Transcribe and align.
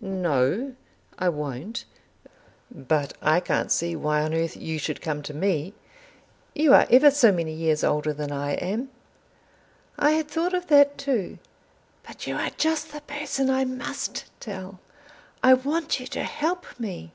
"No, 0.00 0.76
I 1.18 1.28
won't. 1.30 1.84
But 2.70 3.14
I 3.20 3.40
can't 3.40 3.72
see 3.72 3.96
why 3.96 4.22
on 4.22 4.32
earth 4.32 4.56
you 4.56 4.78
should 4.78 5.00
come 5.00 5.20
to 5.24 5.34
me. 5.34 5.74
You 6.54 6.74
are 6.74 6.86
ever 6.90 7.10
so 7.10 7.32
many 7.32 7.52
years 7.52 7.82
older 7.82 8.12
than 8.12 8.30
I 8.30 8.52
am." 8.52 8.90
"I 9.98 10.12
had 10.12 10.28
thought 10.28 10.54
of 10.54 10.68
that 10.68 10.96
too. 10.96 11.40
But 12.06 12.24
you 12.28 12.36
are 12.36 12.50
just 12.56 12.92
the 12.92 13.00
person 13.00 13.50
I 13.50 13.64
must 13.64 14.26
tell. 14.38 14.78
I 15.42 15.54
want 15.54 15.98
you 15.98 16.06
to 16.06 16.22
help 16.22 16.66
me." 16.78 17.10